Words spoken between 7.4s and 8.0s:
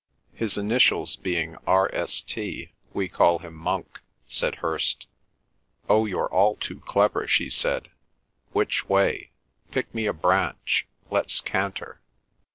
said.